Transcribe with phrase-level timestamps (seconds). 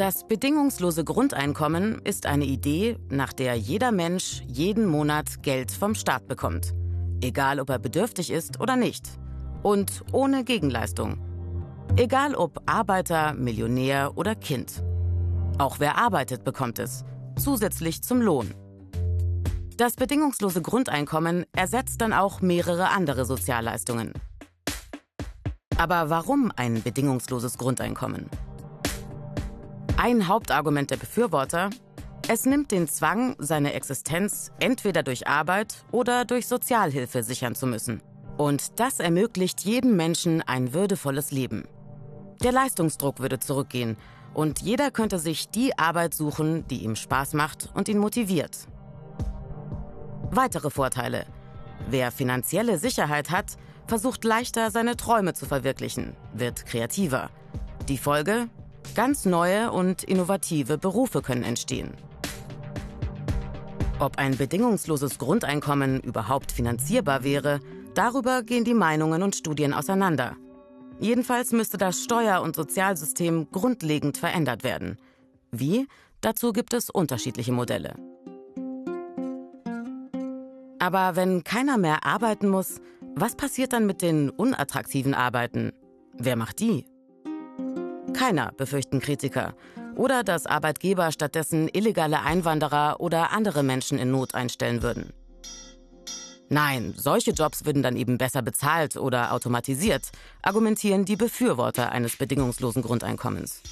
[0.00, 6.26] Das bedingungslose Grundeinkommen ist eine Idee, nach der jeder Mensch jeden Monat Geld vom Staat
[6.26, 6.72] bekommt.
[7.20, 9.06] Egal ob er bedürftig ist oder nicht.
[9.62, 11.18] Und ohne Gegenleistung.
[11.96, 14.82] Egal ob Arbeiter, Millionär oder Kind.
[15.58, 17.04] Auch wer arbeitet, bekommt es.
[17.38, 18.54] Zusätzlich zum Lohn.
[19.76, 24.14] Das bedingungslose Grundeinkommen ersetzt dann auch mehrere andere Sozialleistungen.
[25.76, 28.30] Aber warum ein bedingungsloses Grundeinkommen?
[30.02, 31.68] Ein Hauptargument der Befürworter,
[32.26, 38.00] es nimmt den Zwang, seine Existenz entweder durch Arbeit oder durch Sozialhilfe sichern zu müssen.
[38.38, 41.68] Und das ermöglicht jedem Menschen ein würdevolles Leben.
[42.42, 43.98] Der Leistungsdruck würde zurückgehen
[44.32, 48.56] und jeder könnte sich die Arbeit suchen, die ihm Spaß macht und ihn motiviert.
[50.30, 51.26] Weitere Vorteile.
[51.90, 57.28] Wer finanzielle Sicherheit hat, versucht leichter seine Träume zu verwirklichen, wird kreativer.
[57.90, 58.48] Die Folge?
[58.94, 61.94] Ganz neue und innovative Berufe können entstehen.
[64.00, 67.60] Ob ein bedingungsloses Grundeinkommen überhaupt finanzierbar wäre,
[67.94, 70.36] darüber gehen die Meinungen und Studien auseinander.
[70.98, 74.98] Jedenfalls müsste das Steuer- und Sozialsystem grundlegend verändert werden.
[75.52, 75.86] Wie?
[76.20, 77.94] Dazu gibt es unterschiedliche Modelle.
[80.78, 82.80] Aber wenn keiner mehr arbeiten muss,
[83.14, 85.72] was passiert dann mit den unattraktiven Arbeiten?
[86.14, 86.86] Wer macht die?
[88.20, 89.54] Keiner, befürchten Kritiker.
[89.96, 95.14] Oder dass Arbeitgeber stattdessen illegale Einwanderer oder andere Menschen in Not einstellen würden.
[96.50, 100.10] Nein, solche Jobs würden dann eben besser bezahlt oder automatisiert,
[100.42, 103.62] argumentieren die Befürworter eines bedingungslosen Grundeinkommens.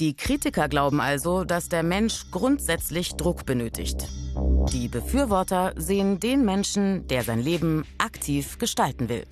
[0.00, 4.08] Die Kritiker glauben also, dass der Mensch grundsätzlich Druck benötigt.
[4.72, 9.24] Die Befürworter sehen den Menschen, der sein Leben aktiv gestalten will.